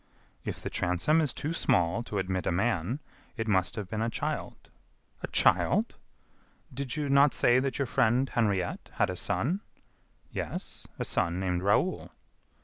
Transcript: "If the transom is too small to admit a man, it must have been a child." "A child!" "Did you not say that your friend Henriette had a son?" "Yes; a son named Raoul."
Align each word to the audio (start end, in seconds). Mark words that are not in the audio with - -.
"If 0.43 0.59
the 0.63 0.71
transom 0.71 1.21
is 1.21 1.31
too 1.31 1.53
small 1.53 2.01
to 2.05 2.17
admit 2.17 2.47
a 2.47 2.51
man, 2.51 3.01
it 3.37 3.47
must 3.47 3.75
have 3.75 3.87
been 3.87 4.01
a 4.01 4.09
child." 4.09 4.71
"A 5.21 5.27
child!" 5.27 5.95
"Did 6.73 6.95
you 6.95 7.07
not 7.07 7.35
say 7.35 7.59
that 7.59 7.77
your 7.77 7.85
friend 7.85 8.27
Henriette 8.27 8.89
had 8.93 9.11
a 9.11 9.15
son?" 9.15 9.61
"Yes; 10.31 10.87
a 10.97 11.05
son 11.05 11.39
named 11.39 11.61
Raoul." 11.61 12.09